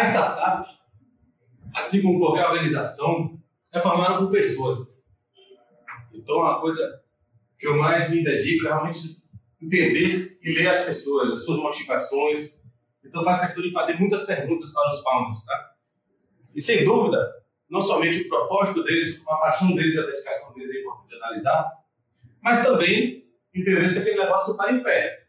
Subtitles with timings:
[0.00, 0.66] A startup,
[1.74, 3.38] assim como qualquer organização,
[3.70, 4.98] é formada por pessoas.
[6.14, 7.02] Então, uma coisa
[7.58, 9.14] que eu mais me dedico é realmente
[9.60, 12.64] entender e ler as pessoas, as suas motivações.
[13.04, 15.74] Então, faço questão de fazer muitas perguntas para os founders, tá?
[16.54, 17.30] E, sem dúvida,
[17.68, 21.70] não somente o propósito deles, a paixão deles, a dedicação deles é importante analisar,
[22.42, 25.26] mas também entender se aquele negócio está em pé.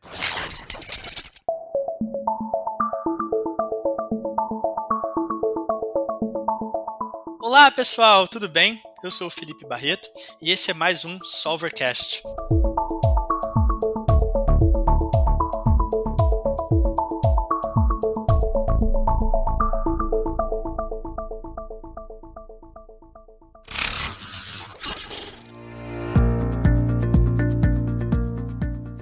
[7.51, 8.81] Olá pessoal, tudo bem?
[9.03, 10.07] Eu sou o Felipe Barreto
[10.41, 12.23] e esse é mais um Solvercast.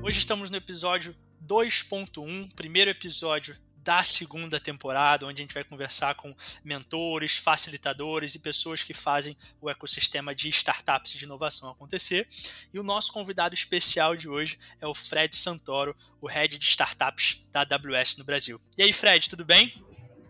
[0.02, 3.56] Hoje estamos no episódio 2.1, primeiro episódio
[3.90, 6.32] da segunda temporada, onde a gente vai conversar com
[6.64, 12.28] mentores, facilitadores e pessoas que fazem o ecossistema de startups de inovação acontecer.
[12.72, 17.44] E o nosso convidado especial de hoje é o Fred Santoro, o head de startups
[17.52, 18.62] da AWS no Brasil.
[18.78, 19.74] E aí, Fred, tudo bem?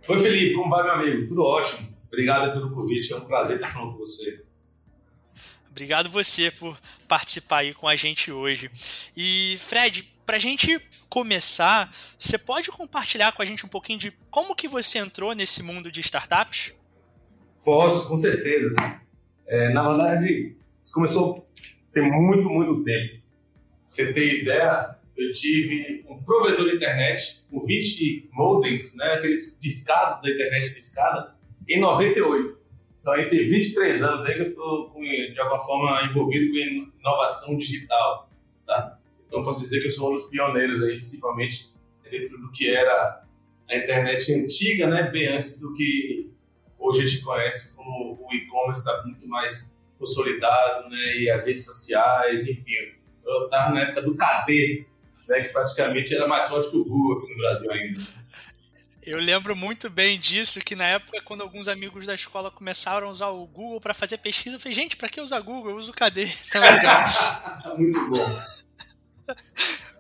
[0.08, 1.28] Oi, Felipe, como vai, meu amigo?
[1.28, 1.98] Tudo ótimo.
[2.08, 4.42] Obrigado pelo convite, é um prazer estar falando com você.
[5.70, 6.80] Obrigado você por
[7.10, 8.72] participar aí com a gente hoje.
[9.18, 10.80] E, Fred, para a gente
[11.10, 15.64] começar, você pode compartilhar com a gente um pouquinho de como que você entrou nesse
[15.64, 16.74] mundo de startups?
[17.64, 18.76] Posso, com certeza.
[19.48, 21.48] É, na verdade, isso começou
[21.92, 23.20] a ter muito, muito tempo.
[23.86, 30.22] Você tem ideia, eu tive um provedor de internet com 20 modems, né, aqueles discados
[30.22, 31.36] da internet discada,
[31.68, 32.60] em 98.
[33.02, 37.58] Então, aí tem 23 anos aí que eu estou, de alguma forma, envolvido com inovação
[37.58, 38.29] digital.
[39.30, 41.72] Então, posso dizer que eu sou um dos pioneiros aí, principalmente
[42.10, 43.24] dentro do que era
[43.70, 45.04] a internet antiga, né?
[45.04, 46.32] Bem antes do que
[46.78, 51.18] hoje a gente conhece como o e-commerce está muito mais consolidado, né?
[51.18, 52.74] E as redes sociais, enfim.
[53.24, 54.88] Eu estava na época do KD,
[55.28, 55.42] né?
[55.42, 58.02] Que praticamente era mais forte que o Google aqui no Brasil ainda.
[59.04, 63.12] Eu lembro muito bem disso, que na época, quando alguns amigos da escola começaram a
[63.12, 65.72] usar o Google para fazer pesquisa, eu falei, gente, para que usar Google?
[65.72, 66.28] Eu uso o KD.
[66.52, 67.04] Tá legal.
[67.78, 68.69] muito bom.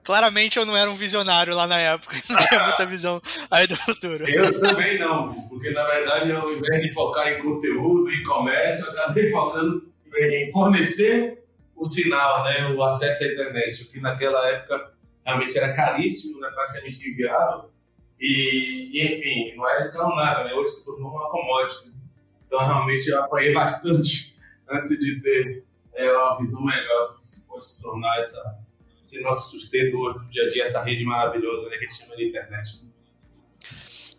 [0.03, 3.75] Claramente eu não era um visionário lá na época, não tinha muita visão aí do
[3.75, 4.28] futuro.
[4.28, 8.91] Eu também não, porque na verdade, ao invés de focar em conteúdo e comércio, eu
[8.91, 9.88] acabei focando
[10.18, 11.44] em fornecer
[11.75, 16.50] o sinal, né, o acesso à internet, o que naquela época realmente era caríssimo, né,
[16.53, 17.69] praticamente inviável.
[18.19, 20.53] E, e, enfim, não era escalonável, né?
[20.53, 21.94] Hoje se tornou uma commodity.
[22.45, 24.38] Então, realmente, eu apanhei bastante
[24.69, 25.63] antes de ter
[25.94, 28.57] é, uma visão melhor do que se pode se tornar essa,
[29.09, 31.97] esse nosso sustento hoje no dia a dia, essa rede maravilhosa né, que a gente
[31.97, 32.79] chama de internet.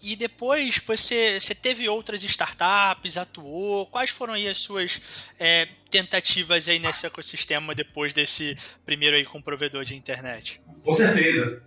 [0.03, 3.87] E depois você, você teve outras startups, atuou.
[3.87, 9.43] Quais foram aí as suas é, tentativas aí nesse ecossistema depois desse primeiro aí com
[9.43, 10.61] provedor de internet?
[10.83, 11.63] Com certeza.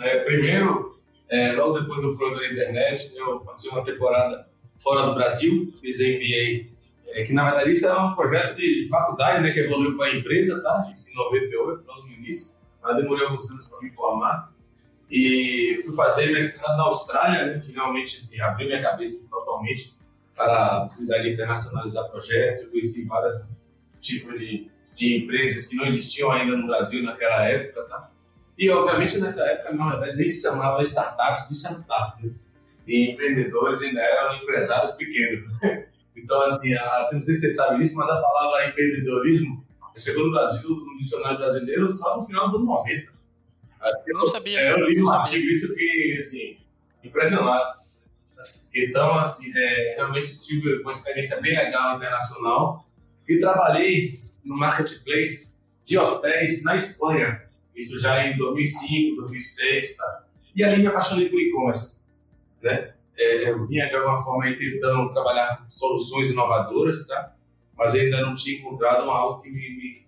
[0.00, 0.98] É, primeiro,
[1.28, 4.48] é, logo depois do provedor de internet, eu passei uma temporada
[4.78, 6.71] fora do Brasil, fiz MBA
[7.12, 10.16] é que na verdade isso é um projeto de faculdade, né, que evoluiu para a
[10.16, 10.90] empresa, tá?
[10.92, 14.52] Isso em 98, logo no início, mas demorei alguns anos para me formar.
[15.10, 19.94] E fui fazer mestrado na Austrália, né, que realmente assim, abriu minha cabeça totalmente
[20.34, 22.62] para a possibilidade de internacionalizar projetos.
[22.64, 23.58] Eu conheci vários
[24.00, 28.08] tipos de, de empresas que não existiam ainda no Brasil naquela época, tá?
[28.58, 32.44] E, obviamente, nessa época, na verdade, nem se chamava startups, se chamava startups.
[32.86, 35.86] E empreendedores ainda eram empresários pequenos, né?
[36.16, 39.64] Então, assim, assim, não sei se você sabe isso, mas a palavra empreendedorismo
[39.96, 43.12] chegou no Brasil, no dicionário brasileiro, só no final dos anos 90.
[43.80, 44.60] Assim, eu não sabia.
[44.60, 46.58] É, eu li um artigo isso fiquei, assim,
[47.02, 47.82] impressionado.
[48.74, 52.86] Então, assim, é, realmente tive uma experiência bem legal internacional
[53.28, 57.42] e trabalhei no marketplace de hotéis na Espanha.
[57.74, 60.24] Isso já em 2005, 2006, tá?
[60.54, 62.00] E ali me apaixonei por e-commerce,
[62.62, 62.94] né?
[63.16, 67.34] É, eu vinha de alguma forma aí tentando trabalhar soluções inovadoras, tá?
[67.76, 70.02] Mas ainda não tinha encontrado algo que me, me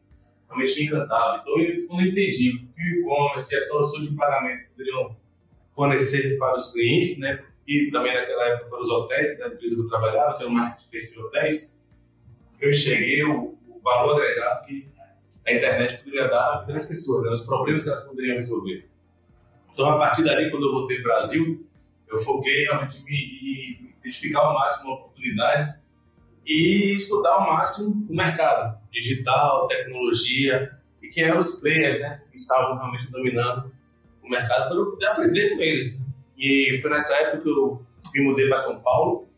[0.48, 1.42] realmente me encantava.
[1.42, 5.16] Então, eu, eu entendi que o e-commerce e as soluções de pagamento poderiam
[5.74, 7.44] fornecer para os clientes, né?
[7.66, 10.54] E também naquela época para os hotéis, da empresa que eu trabalhava, que era o
[10.54, 11.80] marketing de hotéis,
[12.60, 14.88] eu enxerguei o, o, valor agregado que
[15.46, 17.30] a internet poderia dar para as pessoas, né?
[17.30, 18.88] os problemas que elas poderiam resolver.
[19.72, 21.66] Então, a partir dali, quando eu voltei para o Brasil,
[22.08, 25.84] eu foquei realmente em identificar ao máximo oportunidades
[26.46, 30.70] e estudar ao máximo o mercado digital, tecnologia
[31.02, 33.72] e quem eram os players né, que estavam realmente dominando
[34.22, 35.98] o mercado para eu poder aprender com eles.
[35.98, 36.06] Né?
[36.36, 37.84] E foi nessa época que eu
[38.14, 39.28] me mudei para São Paulo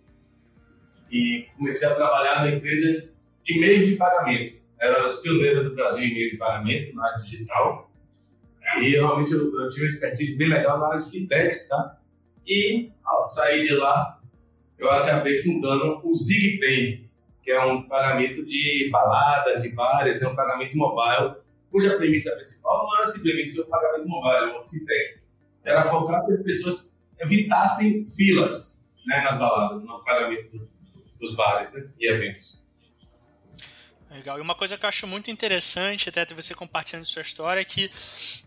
[1.11, 3.09] e comecei a trabalhar na empresa
[3.45, 4.57] de meios de pagamento.
[4.79, 7.91] Era das pioneiras do Brasil em meio de pagamento, na área digital.
[8.79, 11.99] E realmente eu, eu tive uma expertise bem legal na área de fintechs, tá?
[12.47, 14.21] E ao sair de lá,
[14.79, 17.09] eu acabei fundando o ZigPay,
[17.43, 20.29] que é um pagamento de baladas, de bares, né?
[20.29, 21.37] um pagamento mobile,
[21.71, 25.21] cuja premissa principal não era simplesmente um pagamento mobile, um fintech.
[25.65, 30.69] Era focar para as pessoas evitassem filas né, nas baladas, no pagamento
[31.19, 32.66] dos bares né, e eventos.
[34.11, 34.39] Legal.
[34.39, 37.91] E uma coisa que eu acho muito interessante, até você compartilhando sua história, é que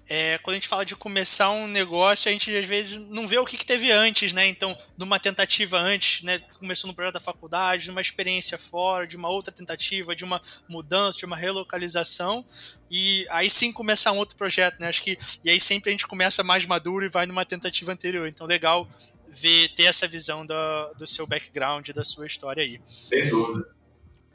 [0.08, 3.38] é, quando a gente fala de começar um negócio, a gente às vezes não vê
[3.38, 4.48] o que, que teve antes, né?
[4.48, 6.40] Então, numa tentativa antes, né?
[6.58, 10.42] Começou no projeto da faculdade, de uma experiência fora, de uma outra tentativa, de uma
[10.68, 12.46] mudança, de uma relocalização,
[12.90, 14.88] e aí sim começar um outro projeto, né?
[14.88, 18.28] Acho que e aí sempre a gente começa mais maduro e vai numa tentativa anterior.
[18.28, 18.88] Então, legal
[19.28, 22.82] ver ter essa visão do, do seu background, da sua história aí.
[22.88, 23.79] Sem dúvida.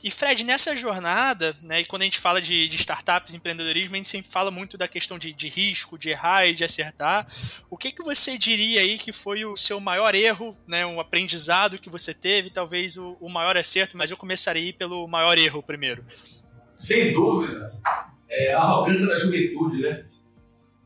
[0.02, 3.96] E Fred, nessa jornada, né, e quando a gente fala de, de startups, empreendedorismo, a
[3.96, 7.26] gente sempre fala muito da questão de, de, risco, de errar e de acertar.
[7.70, 11.79] O que, que você diria aí que foi o seu maior erro, né, um aprendizado
[11.79, 16.05] que você teve, talvez o, o maior acerto, mas eu começaria pelo maior erro primeiro.
[16.75, 17.73] Sem dúvida.
[18.29, 20.05] É a arrogância da juventude, né?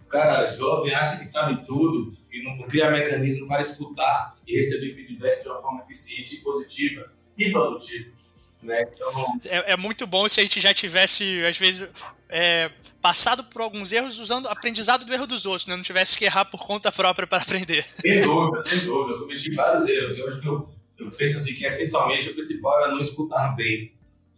[0.02, 4.94] O cara jovem acha que sabe tudo e não cria mecanismo para escutar e receber
[4.94, 8.17] feedback de uma forma eficiente e positiva e produtiva.
[8.62, 8.82] Né?
[8.82, 9.38] Então...
[9.44, 11.88] É, é, muito bom se a gente já tivesse, às vezes,
[12.28, 12.70] é,
[13.00, 15.76] passado por alguns erros usando aprendizado do erro dos outros, né?
[15.76, 17.82] não tivesse que errar por conta própria para aprender.
[17.82, 19.14] Sem dúvida, sem dúvida.
[19.14, 20.18] Eu cometi vários erros.
[20.18, 20.68] Eu acho que eu,
[20.98, 23.94] eu penso assim que essencialmente o principal era não escutar bem.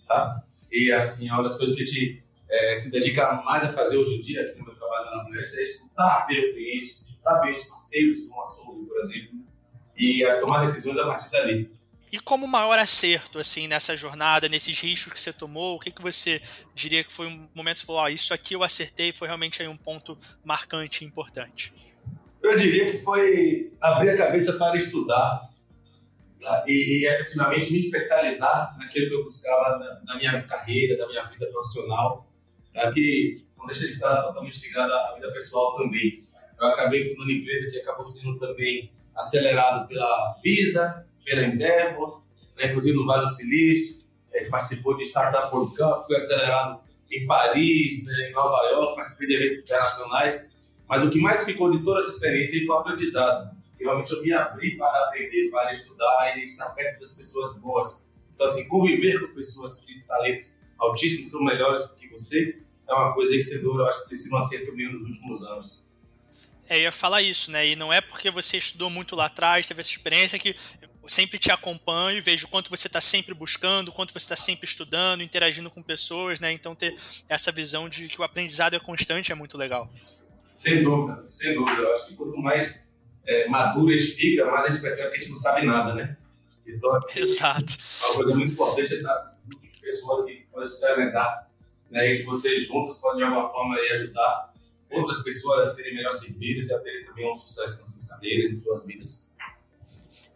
[0.06, 0.42] Tá?
[0.70, 3.96] E assim, é uma das coisas que a gente é, se dedica mais a fazer
[3.96, 7.40] hoje em dia, aqui no meu trabalho na Ambulança, é escutar bem o cliente, escutar
[7.40, 9.38] bem os parceiros do açougue, por exemplo,
[9.96, 11.70] e a tomar decisões a partir dali.
[12.12, 16.02] E como maior acerto, assim, nessa jornada, nesses riscos que você tomou, o que, que
[16.02, 16.40] você
[16.74, 19.62] diria que foi um momento que você falou, ah, isso aqui eu acertei, foi realmente
[19.62, 21.72] aí um ponto marcante e importante?
[22.42, 25.50] Eu diria que foi abrir a cabeça para estudar
[26.40, 26.64] tá?
[26.66, 31.22] e, e, efetivamente me especializar naquilo que eu buscava na, na minha carreira, da minha
[31.26, 32.26] vida profissional,
[32.74, 32.90] tá?
[32.90, 36.24] que não deixa de estar totalmente ligado à vida pessoal também.
[36.58, 42.22] Eu acabei fundando uma empresa que acabou sendo também acelerado pela Visa, pela Endeavor,
[42.56, 44.00] né, inclusive no Vale do Silício,
[44.32, 46.80] é, participou de Startup World Cup, foi acelerado
[47.10, 50.48] em Paris, né, em Nova York, participei de eventos internacionais.
[50.88, 53.56] Mas o que mais ficou de toda essa experiência foi o aprendizado.
[53.78, 58.06] Realmente eu me abri para aprender, para estudar e estar perto das pessoas boas.
[58.34, 62.58] Então, assim, conviver com pessoas de talentos altíssimos, são melhores do que você,
[62.88, 65.02] é uma coisa que, sem dúvida, eu acho que tem sido um acerto meu nos
[65.04, 65.86] últimos anos.
[66.68, 67.68] É, eu ia falar isso, né?
[67.68, 70.54] E não é porque você estudou muito lá atrás, teve essa experiência que
[71.10, 75.22] sempre te acompanho e vejo quanto você está sempre buscando, quanto você está sempre estudando,
[75.22, 76.52] interagindo com pessoas, né?
[76.52, 76.94] Então ter
[77.28, 79.90] essa visão de que o aprendizado é constante é muito legal.
[80.54, 81.82] Sem dúvida, sem dúvida.
[81.82, 82.90] Eu acho que quanto mais
[83.26, 85.94] é, maduro a gente fica, mais a gente percebe que a gente não sabe nada,
[85.94, 86.16] né?
[86.66, 87.76] Então, Exato.
[88.04, 91.50] Uma coisa muito importante é estar com pessoas que podem te alimentar,
[91.90, 92.12] né?
[92.12, 94.52] E que vocês juntos podem de alguma forma aí, ajudar
[94.90, 98.52] outras pessoas a serem melhor servidas e a terem também um sucesso nas suas carreiras,
[98.52, 99.29] nas suas vidas.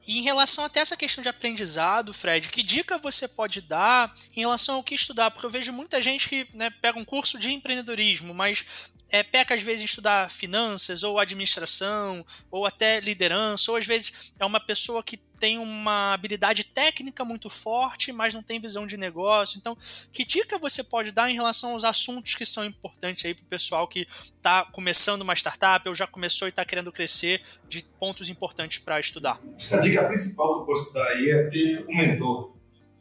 [0.07, 4.41] E em relação até essa questão de aprendizado, Fred, que dica você pode dar em
[4.41, 5.31] relação ao que estudar?
[5.31, 9.55] Porque eu vejo muita gente que né, pega um curso de empreendedorismo, mas é, peca
[9.55, 14.61] às vezes em estudar finanças, ou administração, ou até liderança, ou às vezes é uma
[14.61, 19.59] pessoa que tem uma habilidade técnica muito forte, mas não tem visão de negócio.
[19.59, 19.77] Então,
[20.11, 23.47] que dica você pode dar em relação aos assuntos que são importantes aí para o
[23.47, 28.31] pessoal que está começando uma startup ou já começou e está querendo crescer, de pontos
[28.31, 29.39] importantes para estudar?
[29.71, 32.55] A dica principal que eu posso dar aí é ter um mentor.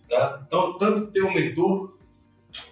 [0.10, 0.44] Tá?
[0.46, 1.98] Então, tanto ter um mentor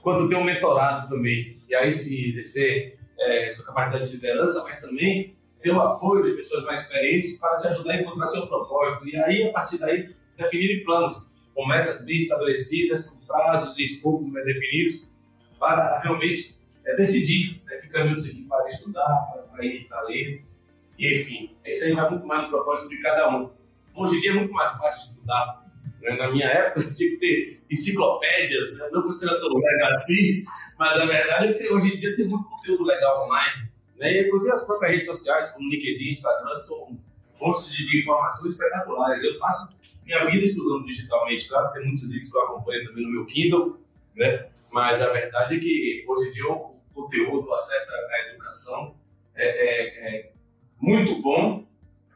[0.01, 1.61] quanto ter um mentorado também.
[1.69, 6.31] E aí sim exercer é, sua capacidade de liderança, mas também ter o apoio de
[6.33, 9.07] pessoas mais experientes para te ajudar a encontrar seu propósito.
[9.07, 14.31] E aí, a partir daí, definir planos com metas bem estabelecidas, com prazos e escopos
[14.31, 15.11] bem definidos,
[15.59, 20.59] para realmente é, decidir né, que caminho seguir para estudar, para ir talentos.
[20.97, 23.51] E, enfim, isso aí vai muito mais no propósito de cada um.
[23.95, 25.65] Hoje em dia é muito mais fácil estudar.
[26.01, 26.15] Né?
[26.15, 28.89] Na minha época, tinha que ter enciclopédias, né?
[28.91, 30.43] não considero tão legal assim,
[30.79, 33.70] mas a verdade é que hoje em dia tem muito conteúdo legal online
[34.01, 34.21] né?
[34.21, 36.97] Inclusive as próprias redes sociais, como LinkedIn, Instagram, são
[37.39, 39.23] fontes de informações espetaculares.
[39.23, 39.69] Eu passo
[40.03, 43.79] minha vida estudando digitalmente, claro, tem muitos livros que eu acompanho também no meu Kindle,
[44.15, 44.49] né?
[44.71, 48.95] mas a verdade é que hoje em dia o conteúdo, o acesso à educação
[49.35, 50.31] é, é, é
[50.79, 51.65] muito bom,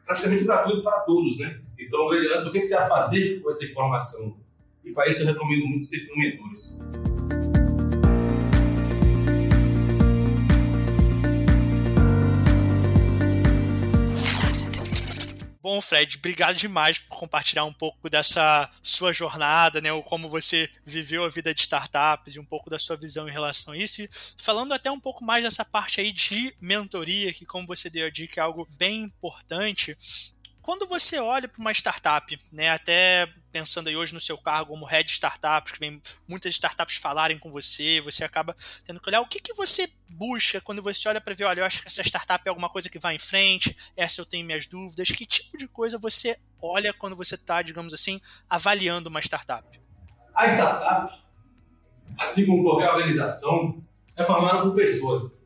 [0.04, 1.60] praticamente gratuito para todos, né?
[1.78, 4.36] Então, grande lance, o que você vai fazer com essa informação?
[4.84, 6.80] E para isso eu recomendo muito vocês tenham mentores.
[15.76, 20.70] Bom, Fred, obrigado demais por compartilhar um pouco dessa sua jornada, né, ou como você
[20.86, 24.00] viveu a vida de startups e um pouco da sua visão em relação a isso.
[24.00, 28.06] E falando até um pouco mais dessa parte aí de mentoria, que como você deu
[28.06, 29.94] a dica é algo bem importante.
[30.66, 34.84] Quando você olha para uma startup, né, até pensando aí hoje no seu cargo como
[34.84, 38.52] head startups, que vem muitas startups falarem com você, você acaba
[38.84, 41.64] tendo que olhar o que, que você busca quando você olha para ver, olha, eu
[41.64, 44.66] acho que essa startup é alguma coisa que vai em frente, essa eu tenho minhas
[44.66, 48.20] dúvidas, que tipo de coisa você olha quando você está, digamos assim,
[48.50, 49.80] avaliando uma startup?
[50.34, 51.16] A startup,
[52.18, 53.80] assim como qualquer organização,
[54.16, 55.40] é formada por pessoas.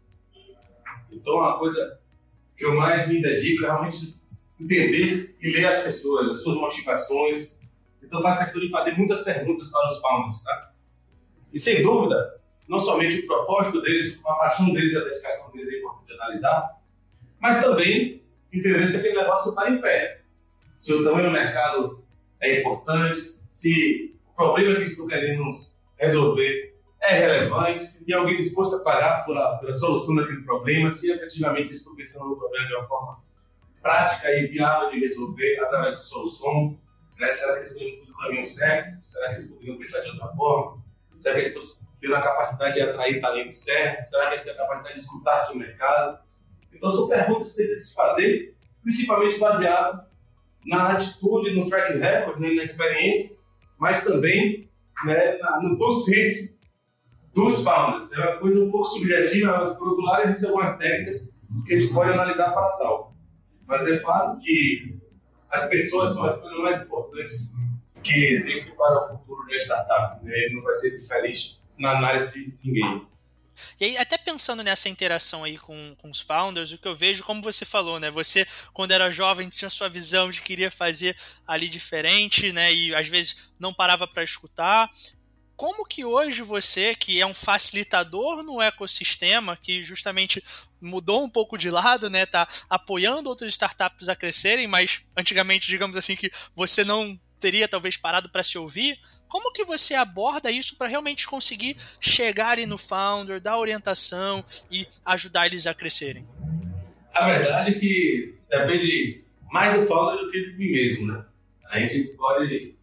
[1.13, 2.01] Então, a coisa
[2.57, 4.19] que eu mais me dedico é realmente
[4.61, 7.59] entender e ler as pessoas, as suas motivações.
[8.03, 10.73] Então, faço questão de fazer muitas perguntas para os founders, tá?
[11.53, 15.79] E sem dúvida, não somente o propósito deles, a paixão deles, a dedicação deles é
[15.79, 16.81] importante analisar,
[17.41, 20.21] mas também entender se aquele negócio está em pé.
[20.77, 22.05] Se o tamanho do mercado
[22.41, 25.51] é importante, se o problema que estão querendo
[25.97, 31.11] resolver é relevante, se tem alguém disposto a pagar pela, pela solução daquele problema, se
[31.11, 33.23] efetivamente eles estão pensando no problema de uma forma
[33.83, 36.79] prática e viável de resolver através de solução.
[37.19, 37.33] Né?
[37.33, 39.05] Será que eles estão indo no caminho certo?
[39.05, 40.83] Será que eles poderiam pensar de outra forma?
[41.19, 44.09] Será que eles estão tendo a capacidade de atrair talento certo?
[44.09, 46.19] Será que eles têm a capacidade de escutar seu mercado?
[46.73, 50.07] Então, são perguntas que você tem que se fazer, principalmente baseado
[50.65, 53.37] na atitude, no track record, né, na experiência,
[53.79, 54.71] mas também
[55.05, 56.55] né, no bom senso
[57.35, 58.13] dos founders.
[58.13, 61.35] É uma coisa um pouco subjetiva, mas por outro lado existem algumas técnicas
[61.67, 63.10] que a gente pode analisar para tal.
[63.71, 64.99] Mas é fato que
[65.49, 67.49] as pessoas são as coisas mais importantes
[68.03, 70.25] que existem para o futuro da startup.
[70.25, 70.49] Né?
[70.53, 73.07] Não vai ser diferente na análise de ninguém.
[73.79, 77.23] E aí, até pensando nessa interação aí com, com os founders, o que eu vejo,
[77.23, 78.11] como você falou, né?
[78.11, 81.15] Você, quando era jovem, tinha sua visão de queria fazer
[81.47, 82.73] ali diferente, né?
[82.73, 84.91] E às vezes não parava para escutar
[85.61, 90.43] como que hoje você, que é um facilitador no ecossistema, que justamente
[90.81, 95.99] mudou um pouco de lado, né, tá apoiando outras startups a crescerem, mas antigamente, digamos
[95.99, 98.99] assim, que você não teria talvez parado para se ouvir,
[99.29, 105.45] como que você aborda isso para realmente conseguir chegar no founder, dar orientação e ajudar
[105.45, 106.27] eles a crescerem?
[107.13, 111.23] A verdade é que depende mais do founder do que de mim mesmo, né?
[111.69, 112.75] A gente pode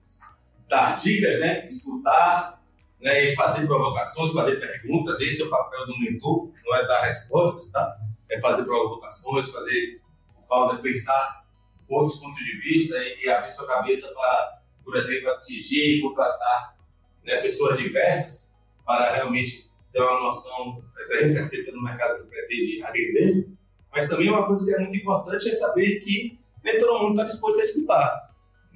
[0.70, 1.66] dar dicas, né?
[1.66, 2.57] Escutar,
[3.00, 5.20] né, e fazer provocações, fazer perguntas.
[5.20, 7.98] Esse é o papel do mentor, não é dar respostas, tá?
[8.30, 10.02] É fazer provocações, fazer
[10.38, 11.46] o founder pensar
[11.88, 16.78] outros pontos de vista e, e abrir sua cabeça para, por exemplo, atingir e contratar
[17.24, 23.48] né, pessoas diversas para realmente ter uma noção 360 no mercado que pretende atender.
[23.92, 27.24] Mas também uma coisa que é muito importante é saber que nem todo mundo está
[27.24, 28.36] disposto a escutar.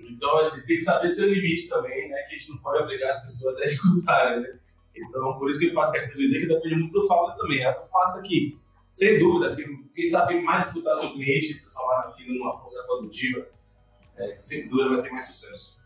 [0.09, 2.17] Então, assim, tem que saber seu limite também, né?
[2.23, 4.59] Que a gente não pode obrigar as pessoas a escutarem, né?
[4.95, 7.63] Então, por isso que eu faço questão de dizer que depende muito do fato também.
[7.63, 8.59] É o fato aqui,
[8.93, 13.47] sem dúvida, que quem sabe mais escutar seu cliente, transformar aquilo numa força produtiva,
[14.17, 15.80] é, sem dúvida vai ter mais sucesso.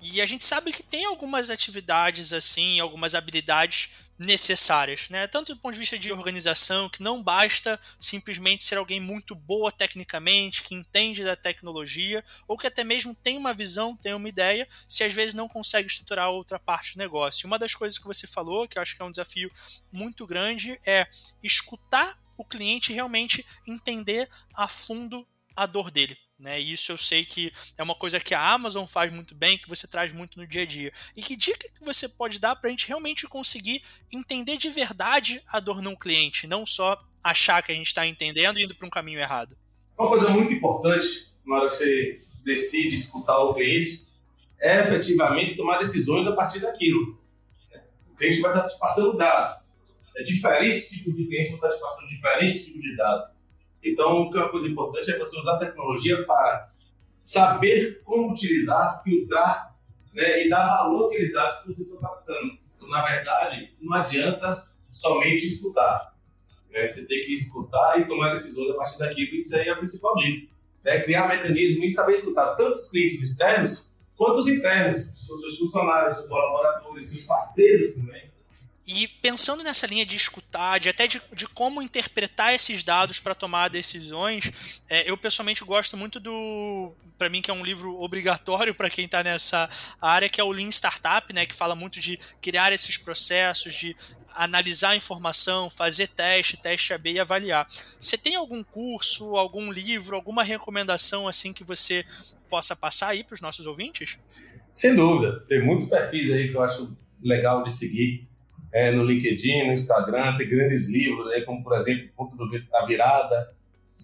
[0.00, 5.26] E a gente sabe que tem algumas atividades assim, algumas habilidades necessárias, né?
[5.28, 9.70] Tanto do ponto de vista de organização, que não basta simplesmente ser alguém muito boa
[9.70, 14.66] tecnicamente, que entende da tecnologia, ou que até mesmo tem uma visão, tem uma ideia,
[14.88, 17.46] se às vezes não consegue estruturar outra parte do negócio.
[17.46, 19.50] Uma das coisas que você falou, que eu acho que é um desafio
[19.92, 21.06] muito grande, é
[21.42, 25.26] escutar o cliente realmente entender a fundo
[25.56, 26.16] a dor dele.
[26.40, 29.68] Né, isso eu sei que é uma coisa que a Amazon faz muito bem, que
[29.68, 30.92] você traz muito no dia a dia.
[31.16, 35.42] E que dica que você pode dar para a gente realmente conseguir entender de verdade
[35.48, 38.86] a dor num cliente, não só achar que a gente está entendendo e indo para
[38.86, 39.58] um caminho errado?
[39.98, 44.06] Uma coisa muito importante na hora que você decide escutar o cliente
[44.60, 47.20] é efetivamente tomar decisões a partir daquilo.
[48.12, 49.70] O cliente vai estar te passando dados.
[50.16, 53.37] É diferente tipo de cliente vai estar te passando diferentes tipos de dados.
[53.82, 56.70] Então, uma coisa importante é você usar a tecnologia para
[57.20, 59.76] saber como utilizar, filtrar
[60.14, 62.58] né, e dar valor àqueles dados que você está captando.
[62.76, 66.16] Então, na verdade, não adianta somente escutar.
[66.70, 66.88] Né?
[66.88, 69.36] Você tem que escutar e tomar decisões a partir daquilo.
[69.36, 70.52] Isso aí é a principal dica.
[70.84, 71.00] Né?
[71.00, 76.28] Criar mecanismos e saber escutar tanto os clientes externos quanto os internos, seus funcionários, seus
[76.28, 78.27] colaboradores, seus parceiros também.
[78.90, 83.34] E pensando nessa linha de escutar, de até de, de como interpretar esses dados para
[83.34, 88.74] tomar decisões, é, eu pessoalmente gosto muito do, para mim que é um livro obrigatório
[88.74, 89.68] para quem está nessa
[90.00, 93.94] área, que é o Lean Startup, né, que fala muito de criar esses processos, de
[94.34, 97.66] analisar a informação, fazer teste, teste AB e avaliar.
[97.68, 102.06] Você tem algum curso, algum livro, alguma recomendação assim que você
[102.48, 104.18] possa passar aí para os nossos ouvintes?
[104.72, 108.26] Sem dúvida, tem muitos perfis aí que eu acho legal de seguir.
[108.72, 112.36] É, no LinkedIn, no Instagram, tem grandes livros aí, como por exemplo, Ponto
[112.70, 113.54] da Virada,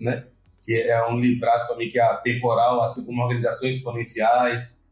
[0.00, 0.26] né?
[0.64, 4.82] que é um livraço para mim que é atemporal, assim como organizações exponenciais.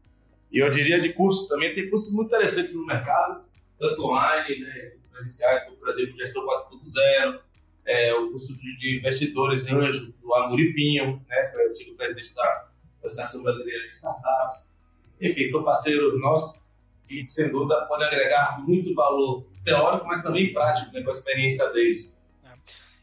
[0.51, 3.43] E eu diria de cursos também, tem cursos muito interessantes no mercado,
[3.79, 7.39] tanto online, né, presenciais, como, por exemplo, Gestão 4.0,
[7.85, 12.67] é, o curso de, investidores anjo, do Amuripinho, né, que é o antigo presidente da
[13.03, 14.71] Associação Brasileira de Startups.
[15.19, 16.63] Enfim, são parceiros nossos
[17.07, 21.69] que, sem dúvida, podem agregar muito valor teórico, mas também prático, né, com a experiência
[21.71, 22.15] deles.
[22.43, 22.49] É.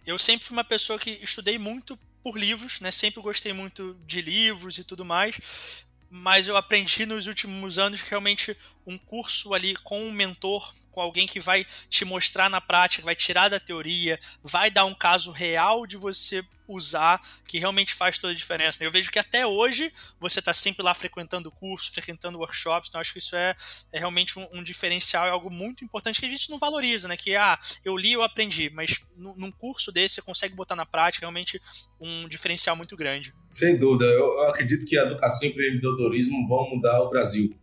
[0.07, 2.91] Eu sempre fui uma pessoa que estudei muito por livros, né?
[2.91, 8.11] Sempre gostei muito de livros e tudo mais mas eu aprendi nos últimos anos que
[8.11, 13.05] realmente um curso ali com um mentor, com alguém que vai te mostrar na prática,
[13.05, 18.17] vai tirar da teoria, vai dar um caso real de você usar, que realmente faz
[18.17, 18.83] toda a diferença.
[18.83, 23.13] Eu vejo que até hoje você está sempre lá frequentando cursos, frequentando workshops, então acho
[23.13, 23.55] que isso é,
[23.93, 27.17] é realmente um, um, diferencial, é algo muito importante que a gente não valoriza, né?
[27.17, 31.27] Que, ah, eu li, eu aprendi, mas num curso desse você consegue botar na prática
[31.27, 31.61] realmente
[32.01, 33.35] um diferencial muito grande.
[33.51, 37.55] Sem dúvida, eu, eu acredito que a educação e empreendedorismo vão mudar o Brasil.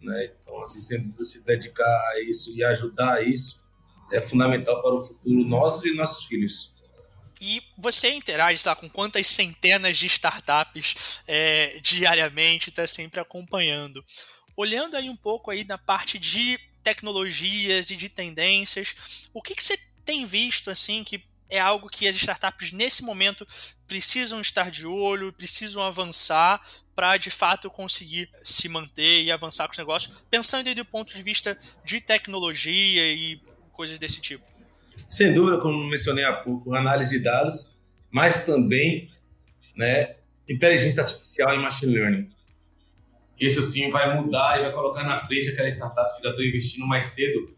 [0.00, 0.30] Né?
[0.40, 3.64] Então, assim, sempre se dedicar a isso e ajudar a isso
[4.12, 6.74] é fundamental para o futuro nosso e nossos filhos.
[7.40, 14.04] E você interage lá com quantas centenas de startups é, diariamente, está sempre acompanhando.
[14.56, 19.62] Olhando aí um pouco aí na parte de tecnologias e de tendências, o que, que
[19.62, 23.46] você tem visto assim que é algo que as startups nesse momento
[23.86, 26.60] precisam estar de olho, precisam avançar
[26.94, 31.22] para de fato conseguir se manter e avançar com os negócios, pensando do ponto de
[31.22, 33.40] vista de tecnologia e
[33.72, 34.44] coisas desse tipo.
[35.08, 37.76] Sem dúvida, como mencionei há pouco, análise de dados,
[38.10, 39.10] mas também
[39.76, 40.16] né,
[40.48, 42.30] inteligência artificial e machine learning.
[43.38, 46.86] Isso sim vai mudar e vai colocar na frente aquela startup que já estou investindo
[46.86, 47.55] mais cedo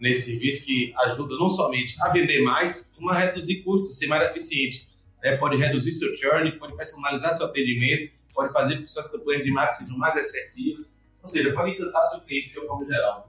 [0.00, 4.28] nesse serviço que ajuda não somente a vender mais, como a reduzir custos, ser mais
[4.30, 4.88] eficiente.
[5.22, 5.36] Né?
[5.36, 9.50] Pode reduzir seu churn, pode personalizar seu atendimento, pode fazer com que suas campanhas de
[9.50, 13.28] marketing sejam mais assertivas, ou seja, pode encantar seu cliente de uma forma geral.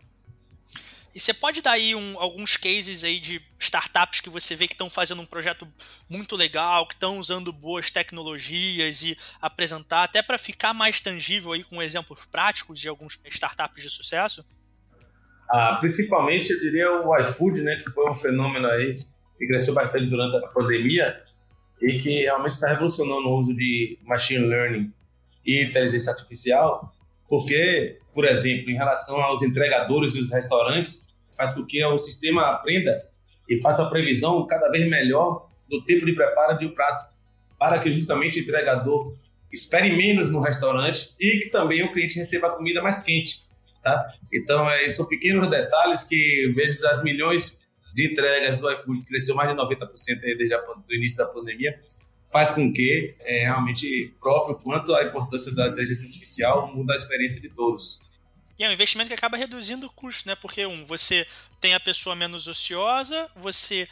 [1.13, 4.73] E você pode dar aí um, alguns cases aí de startups que você vê que
[4.73, 5.67] estão fazendo um projeto
[6.07, 11.63] muito legal, que estão usando boas tecnologias e apresentar, até para ficar mais tangível aí
[11.63, 14.45] com exemplos práticos de alguns startups de sucesso?
[15.49, 18.95] Ah, principalmente, eu diria o iFood, né, que foi um fenômeno aí
[19.37, 21.21] que cresceu bastante durante a pandemia
[21.81, 24.93] e que realmente está revolucionando o uso de machine learning
[25.45, 26.93] e inteligência artificial
[27.29, 31.07] porque, por exemplo, em relação aos entregadores dos restaurantes,
[31.37, 33.07] faz com que o sistema aprenda
[33.47, 37.05] e faça a previsão cada vez melhor do tempo de preparo de um prato,
[37.57, 39.15] para que justamente o entregador
[39.51, 43.43] espere menos no restaurante e que também o cliente receba a comida mais quente.
[43.89, 44.13] Tá?
[44.31, 47.61] Então, é, são pequenos detalhes que, vejo as milhões
[47.93, 51.79] de entregas do iFood, cresceu mais de 90% desde o início da pandemia,
[52.31, 56.95] faz com que é, realmente prove o quanto a importância da inteligência artificial muda a
[56.95, 58.01] experiência de todos.
[58.59, 60.35] E é um investimento que acaba reduzindo o custo, né?
[60.35, 61.25] Porque, um, você
[61.59, 63.87] tem a pessoa menos ociosa, você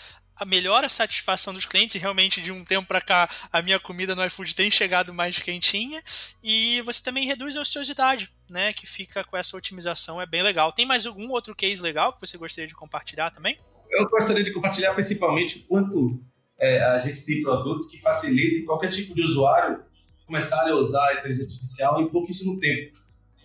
[0.46, 4.26] melhora a satisfação dos clientes, realmente de um tempo para cá a minha comida no
[4.26, 6.02] iFood tem chegado mais quentinha,
[6.44, 8.74] e você também reduz a ociosidade, né?
[8.74, 10.72] Que fica com essa otimização, é bem legal.
[10.72, 13.58] Tem mais algum outro case legal que você gostaria de compartilhar também?
[13.90, 16.20] Eu gostaria de compartilhar principalmente quanto
[16.60, 19.86] é, a gente tem produtos que facilitem qualquer tipo de usuário
[20.28, 22.98] começar a usar a inteligência artificial em pouquíssimo tempo.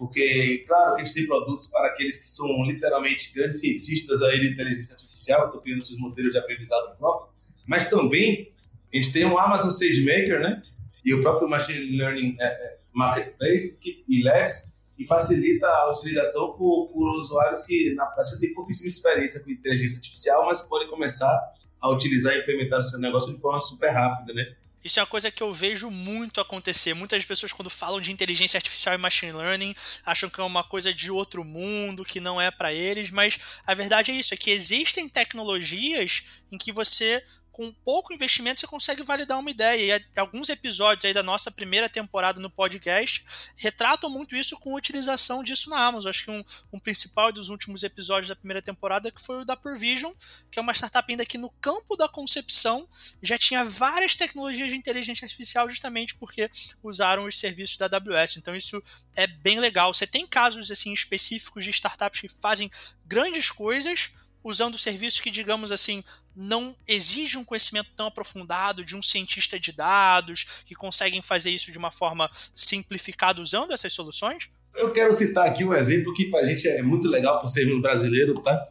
[0.03, 4.41] Porque, claro, que a gente tem produtos para aqueles que são literalmente grandes cientistas aí
[4.41, 7.33] de inteligência artificial, estão criando seus modelos de aprendizado próprio,
[7.69, 8.53] mas também
[8.93, 10.61] a gente tem o Amazon SageMaker, né?
[11.05, 16.89] E o próprio Machine Learning é, é Marketplace e Labs, que facilita a utilização por,
[16.89, 21.41] por usuários que, na prática, têm pouquíssima experiência com inteligência artificial, mas podem começar
[21.81, 24.53] a utilizar e implementar o seu negócio de forma super rápida, né?
[24.85, 26.95] Isso é uma coisa que eu vejo muito acontecer.
[26.95, 30.93] Muitas pessoas, quando falam de inteligência artificial e machine learning, acham que é uma coisa
[30.93, 34.51] de outro mundo, que não é para eles, mas a verdade é isso: é que
[34.51, 40.03] existem tecnologias em que você com pouco investimento você consegue validar uma ideia.
[40.15, 43.25] E alguns episódios aí da nossa primeira temporada no podcast
[43.57, 46.11] retratam muito isso com a utilização disso na Amazon.
[46.11, 49.55] Acho que um, um principal dos últimos episódios da primeira temporada que foi o da
[49.55, 50.13] Provision,
[50.51, 52.89] que é uma startup ainda que no campo da concepção
[53.23, 56.51] já tinha várias tecnologias de inteligência artificial justamente porque
[56.83, 58.39] usaram os serviços da AWS.
[58.39, 58.83] Então isso
[59.15, 59.93] é bem legal.
[59.93, 62.71] Você tem casos assim específicos de startups que fazem
[63.07, 66.03] grandes coisas usando serviços que, digamos assim,
[66.35, 71.71] não exigem um conhecimento tão aprofundado de um cientista de dados, que conseguem fazer isso
[71.71, 74.51] de uma forma simplificada usando essas soluções?
[74.75, 77.81] Eu quero citar aqui um exemplo que para a gente é muito legal por sermos
[77.81, 78.69] brasileiro, tá?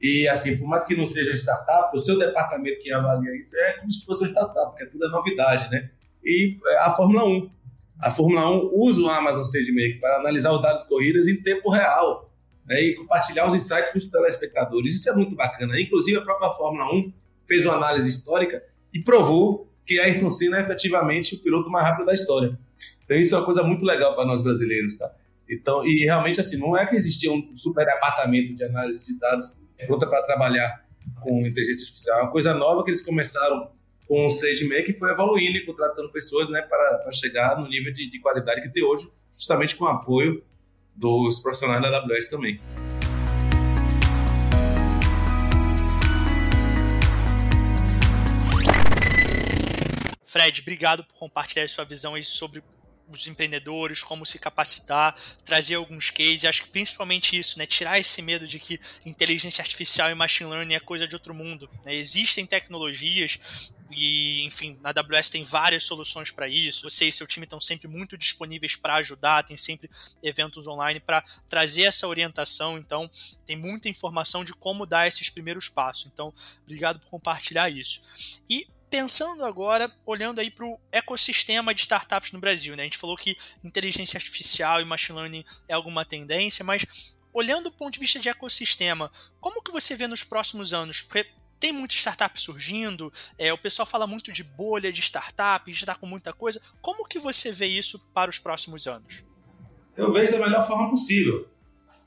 [0.00, 3.72] E assim, por mais que não seja startup, o seu departamento que avalia isso é
[3.74, 5.90] como se fosse uma startup, porque tudo é novidade, né?
[6.22, 7.50] E é, a Fórmula 1.
[8.00, 11.70] A Fórmula 1 usa o Amazon SageMaker para analisar os dados de corridas em tempo
[11.70, 12.30] real
[12.66, 14.94] né, e compartilhar os insights com os telespectadores.
[14.94, 15.80] Isso é muito bacana.
[15.80, 17.12] Inclusive, a própria Fórmula 1
[17.46, 22.06] fez uma análise histórica e provou que Ayrton Senna é efetivamente o piloto mais rápido
[22.06, 22.58] da história.
[23.04, 25.12] Então, isso é uma coisa muito legal para nós brasileiros, tá?
[25.48, 29.62] Então, e realmente, assim, não é que existia um super departamento de análise de dados
[29.86, 30.84] pronta para trabalhar
[31.20, 32.18] com inteligência artificial.
[32.20, 33.70] É uma coisa nova que eles começaram
[34.06, 37.92] com o SageMaker e foi evoluindo e contratando pessoas né, para, para chegar no nível
[37.92, 40.42] de, de qualidade que tem hoje, justamente com o apoio
[40.94, 42.60] dos profissionais da AWS também.
[50.24, 52.62] Fred, obrigado por compartilhar sua visão aí sobre
[53.08, 55.14] os empreendedores, como se capacitar,
[55.44, 60.10] trazer alguns cases, acho que principalmente isso, né, tirar esse medo de que inteligência artificial
[60.10, 61.68] e machine learning é coisa de outro mundo.
[61.84, 61.94] Né?
[61.94, 66.88] Existem tecnologias e, enfim, na AWS tem várias soluções para isso.
[66.88, 69.88] Você e seu time estão sempre muito disponíveis para ajudar, tem sempre
[70.22, 72.76] eventos online para trazer essa orientação.
[72.78, 73.10] Então,
[73.46, 76.06] tem muita informação de como dar esses primeiros passos.
[76.12, 76.32] Então,
[76.64, 78.42] obrigado por compartilhar isso.
[78.48, 82.82] E pensando agora, olhando aí para o ecossistema de startups no Brasil, né?
[82.82, 87.72] A gente falou que inteligência artificial e machine learning é alguma tendência, mas olhando do
[87.72, 91.02] ponto de vista de ecossistema, como que você vê nos próximos anos?
[91.02, 91.26] Porque
[91.58, 96.06] tem muita startup surgindo, é, o pessoal fala muito de bolha de startup, está com
[96.06, 96.60] muita coisa.
[96.80, 99.24] Como que você vê isso para os próximos anos?
[99.96, 101.48] Eu vejo da melhor forma possível.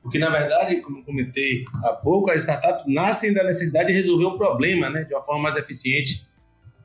[0.01, 4.37] Porque, na verdade, como comentei há pouco, as startups nascem da necessidade de resolver um
[4.37, 6.25] problema né, de uma forma mais eficiente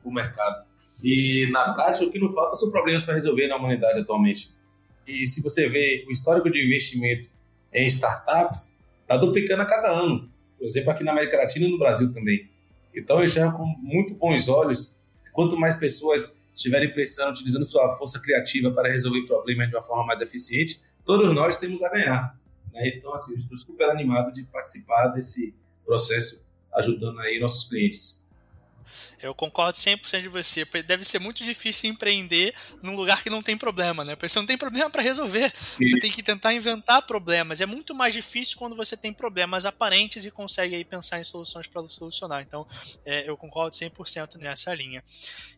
[0.03, 0.65] o mercado.
[1.03, 4.49] E, na prática, o que não falta são problemas para resolver na humanidade atualmente.
[5.07, 7.27] E se você vê o histórico de investimento
[7.73, 10.31] em startups, está duplicando a cada ano.
[10.57, 12.49] Por exemplo, aqui na América Latina e no Brasil também.
[12.95, 14.97] Então, eu enxergo com muito bons olhos
[15.33, 20.05] quanto mais pessoas estiverem pensando, utilizando sua força criativa para resolver problemas de uma forma
[20.05, 22.39] mais eficiente, todos nós temos a ganhar.
[22.71, 22.89] Né?
[22.89, 25.53] Então, assim, eu estou super animado de participar desse
[25.85, 28.22] processo, ajudando aí nossos clientes.
[29.21, 30.65] Eu concordo 100% de você.
[30.83, 34.15] Deve ser muito difícil empreender num lugar que não tem problema, né?
[34.15, 35.51] Porque você não tem problema para resolver.
[35.53, 37.61] Você tem que tentar inventar problemas.
[37.61, 41.67] É muito mais difícil quando você tem problemas aparentes e consegue aí pensar em soluções
[41.67, 42.41] para solucionar.
[42.41, 42.67] Então,
[43.05, 45.03] é, eu concordo 100% nessa linha.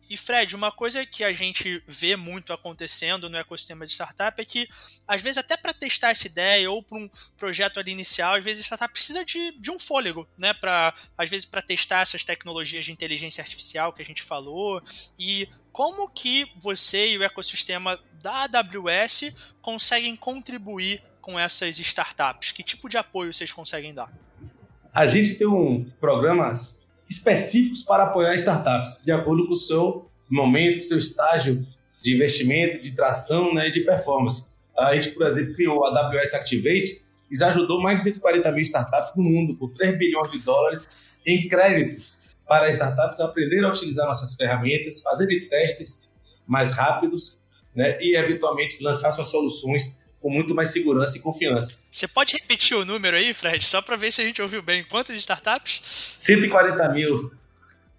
[0.08, 4.44] E Fred, uma coisa que a gente vê muito acontecendo no ecossistema de startup é
[4.44, 4.68] que,
[5.06, 8.62] às vezes, até para testar essa ideia ou para um projeto ali inicial, às vezes
[8.62, 10.54] a startup precisa de, de um fôlego, né?
[10.54, 14.82] Pra, às vezes, para testar essas tecnologias de inteligência artificial que a gente falou.
[15.18, 22.52] E como que você e o ecossistema da AWS conseguem contribuir com essas startups?
[22.52, 24.12] Que tipo de apoio vocês conseguem dar?
[24.92, 30.78] A gente tem um programas específicos para apoiar startups, de acordo com o seu momento,
[30.78, 31.66] com o seu estágio
[32.02, 34.50] de investimento, de tração né, e de performance.
[34.76, 39.16] A gente, por exemplo, criou a AWS Activate, já ajudou mais de 140 mil startups
[39.16, 40.88] no mundo, por 3 bilhões de dólares
[41.24, 46.02] em créditos para startups aprender a utilizar nossas ferramentas, fazer testes
[46.46, 47.36] mais rápidos
[47.74, 51.78] né, e, eventualmente, lançar suas soluções com muito mais segurança e confiança.
[51.90, 54.82] Você pode repetir o número aí, Fred, só para ver se a gente ouviu bem.
[54.84, 55.80] Quantas startups?
[55.84, 57.30] 140 mil.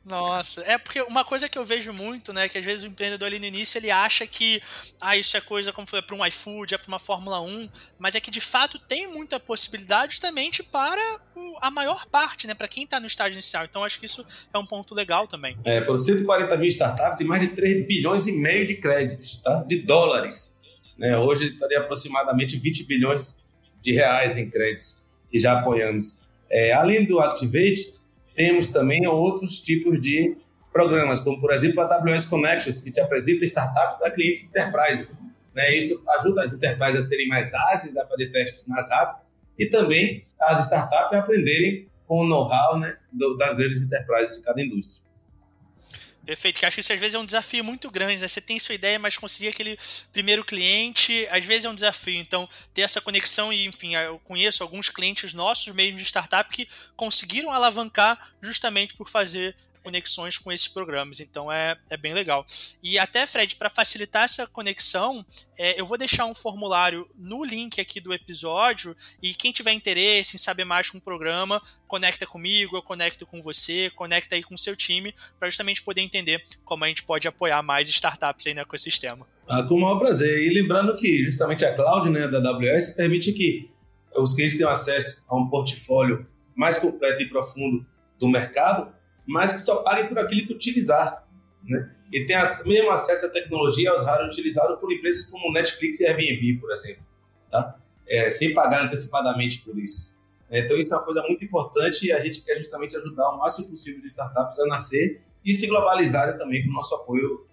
[0.08, 3.28] Nossa, é porque uma coisa que eu vejo muito, né, que às vezes o empreendedor
[3.28, 4.62] ali no início ele acha que
[5.02, 7.68] ah, isso é coisa como foi para um iFood, é para uma Fórmula 1,
[8.00, 11.20] mas é que de fato tem muita possibilidade justamente para
[11.60, 13.66] a maior parte, né, para quem está no estágio inicial.
[13.66, 15.58] Então acho que isso é um ponto legal também.
[15.66, 19.62] É, foram 140 mil startups e mais de 3 bilhões e meio de créditos, tá?
[19.68, 20.58] De dólares.
[20.98, 21.18] Né?
[21.18, 23.44] Hoje estaria aproximadamente 20 bilhões
[23.82, 24.98] de reais em créditos
[25.30, 26.22] que já apoiamos.
[26.50, 27.97] É, além do Activate,
[28.38, 30.38] temos também outros tipos de
[30.72, 35.10] programas, como por exemplo a AWS Connections, que te apresenta startups a clientes enterprise.
[35.56, 35.76] Né?
[35.76, 39.24] Isso ajuda as enterprises a serem mais ágeis, a fazer testes mais rápidos
[39.58, 42.96] e também as startups a aprenderem com o know-how né,
[43.40, 45.02] das grandes enterprises de cada indústria.
[46.28, 48.28] Perfeito, que acho que isso às vezes é um desafio muito grande, né?
[48.28, 49.80] Você tem sua ideia, mas conseguir aquele
[50.12, 52.20] primeiro cliente, às vezes é um desafio.
[52.20, 56.68] Então, ter essa conexão, e enfim, eu conheço alguns clientes nossos mesmo de startup que
[56.98, 59.56] conseguiram alavancar justamente por fazer
[59.88, 61.22] conexões com esses programas.
[61.22, 62.46] Então é, é bem legal.
[62.84, 65.26] E até, Fred, para facilitar essa conexão,
[65.58, 70.36] é, eu vou deixar um formulário no link aqui do episódio e quem tiver interesse
[70.36, 74.56] em saber mais com o programa, conecta comigo, eu conecto com você, conecta aí com
[74.56, 78.54] o seu time, para justamente poder entender como a gente pode apoiar mais startups aí
[78.54, 79.26] no ecossistema.
[79.48, 80.44] Ah, com o maior prazer.
[80.44, 83.72] E lembrando que justamente a cloud né, da AWS permite que
[84.18, 87.86] os clientes tenham acesso a um portfólio mais completo e profundo
[88.20, 88.97] do mercado
[89.28, 91.28] mas que só paguem por aquilo que utilizar.
[91.64, 91.92] Né?
[92.12, 96.08] E tem as, mesmo acesso à tecnologia aos rádios utilizados por empresas como Netflix e
[96.08, 97.04] Airbnb, por exemplo,
[97.52, 97.78] tá?
[98.08, 100.16] É, sem pagar antecipadamente por isso.
[100.50, 103.68] Então, isso é uma coisa muito importante e a gente quer justamente ajudar o máximo
[103.70, 107.46] possível de startups a nascer e se globalizarem também com o nosso apoio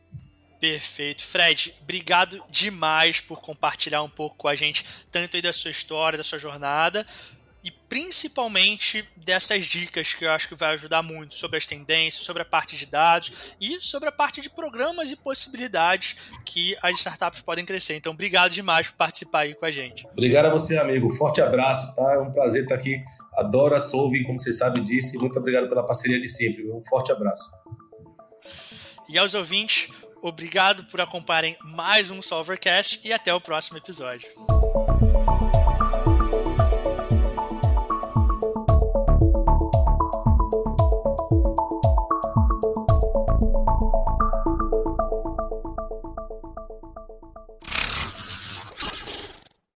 [0.65, 1.23] Perfeito.
[1.23, 4.83] Fred, obrigado demais por compartilhar um pouco com a gente,
[5.13, 7.05] tanto aí da sua história, da sua jornada,
[7.95, 12.45] principalmente dessas dicas que eu acho que vai ajudar muito sobre as tendências, sobre a
[12.45, 17.65] parte de dados e sobre a parte de programas e possibilidades que as startups podem
[17.65, 17.95] crescer.
[17.95, 20.09] Então, obrigado demais por participar aí com a gente.
[20.09, 21.15] Obrigado a você, amigo.
[21.15, 22.15] Forte abraço, tá?
[22.15, 23.01] É um prazer estar aqui.
[23.37, 26.69] Adoro a Solving, como vocês sabem disso, e muito obrigado pela parceria de sempre.
[26.69, 27.49] Um forte abraço.
[29.09, 29.89] E aos ouvintes,
[30.21, 34.29] obrigado por acompanharem mais um Solvercast e até o próximo episódio.